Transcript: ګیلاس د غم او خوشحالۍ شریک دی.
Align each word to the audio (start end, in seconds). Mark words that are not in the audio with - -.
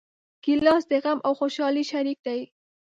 ګیلاس 0.43 0.83
د 0.91 0.93
غم 1.03 1.19
او 1.27 1.31
خوشحالۍ 1.39 1.83
شریک 1.91 2.19
دی. 2.25 2.41